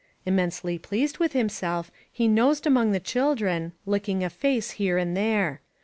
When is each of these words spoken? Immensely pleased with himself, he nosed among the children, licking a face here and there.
Immensely 0.25 0.79
pleased 0.79 1.19
with 1.19 1.33
himself, 1.33 1.91
he 2.11 2.27
nosed 2.27 2.65
among 2.65 2.91
the 2.91 2.99
children, 2.99 3.73
licking 3.85 4.23
a 4.23 4.31
face 4.31 4.71
here 4.71 4.97
and 4.97 5.15
there. 5.15 5.61